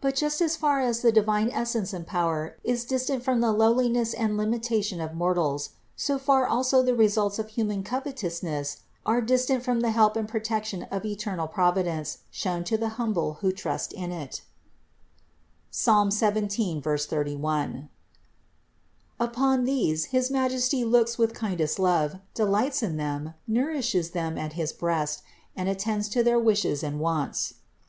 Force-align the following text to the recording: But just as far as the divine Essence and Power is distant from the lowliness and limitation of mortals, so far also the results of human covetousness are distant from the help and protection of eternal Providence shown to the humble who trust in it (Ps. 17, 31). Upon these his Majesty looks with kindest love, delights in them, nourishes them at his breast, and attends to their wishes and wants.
But 0.00 0.16
just 0.16 0.40
as 0.42 0.56
far 0.56 0.80
as 0.80 1.00
the 1.00 1.12
divine 1.12 1.48
Essence 1.48 1.92
and 1.92 2.04
Power 2.04 2.56
is 2.64 2.84
distant 2.84 3.22
from 3.22 3.40
the 3.40 3.52
lowliness 3.52 4.12
and 4.14 4.36
limitation 4.36 5.00
of 5.00 5.14
mortals, 5.14 5.70
so 5.94 6.18
far 6.18 6.44
also 6.44 6.82
the 6.82 6.96
results 6.96 7.38
of 7.38 7.50
human 7.50 7.84
covetousness 7.84 8.78
are 9.06 9.20
distant 9.22 9.62
from 9.62 9.78
the 9.78 9.92
help 9.92 10.16
and 10.16 10.28
protection 10.28 10.88
of 10.90 11.04
eternal 11.04 11.46
Providence 11.46 12.18
shown 12.32 12.64
to 12.64 12.76
the 12.76 12.88
humble 12.98 13.34
who 13.42 13.52
trust 13.52 13.92
in 13.92 14.10
it 14.10 14.42
(Ps. 15.70 15.78
17, 16.08 16.82
31). 16.82 17.88
Upon 19.20 19.62
these 19.64 20.06
his 20.06 20.32
Majesty 20.32 20.84
looks 20.84 21.16
with 21.16 21.32
kindest 21.32 21.78
love, 21.78 22.16
delights 22.34 22.82
in 22.82 22.96
them, 22.96 23.34
nourishes 23.46 24.10
them 24.10 24.36
at 24.36 24.54
his 24.54 24.72
breast, 24.72 25.22
and 25.54 25.68
attends 25.68 26.08
to 26.08 26.24
their 26.24 26.40
wishes 26.40 26.82
and 26.82 26.98
wants. 26.98 27.54